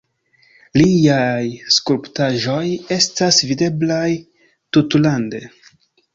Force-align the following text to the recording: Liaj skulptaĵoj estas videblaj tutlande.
Liaj 0.79 1.43
skulptaĵoj 1.75 2.65
estas 2.97 3.39
videblaj 3.51 4.03
tutlande. 4.81 5.45